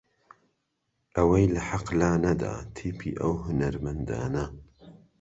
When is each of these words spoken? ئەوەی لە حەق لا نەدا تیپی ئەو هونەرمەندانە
ئەوەی 1.15 1.47
لە 1.53 1.61
حەق 1.69 1.87
لا 1.99 2.11
نەدا 2.25 2.53
تیپی 2.75 3.17
ئەو 3.21 3.33
هونەرمەندانە 3.45 4.45